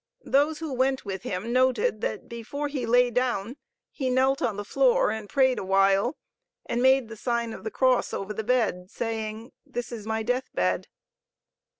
[0.25, 3.57] Those who went with him noted that before he lay down,
[3.91, 6.17] he knelt on the floor and prayed a while
[6.65, 10.87] and made the sign of the cross over the bed, saying, "This is my deathbed."